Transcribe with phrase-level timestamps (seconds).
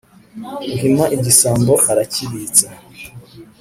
[0.73, 2.65] Uhima igisambo arakibitsa